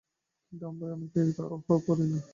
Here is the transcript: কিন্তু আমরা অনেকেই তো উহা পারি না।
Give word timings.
কিন্তু 0.43 0.63
আমরা 0.67 0.85
অনেকেই 0.95 1.29
তো 1.37 1.43
উহা 1.55 1.75
পারি 1.87 2.05
না। 2.11 2.21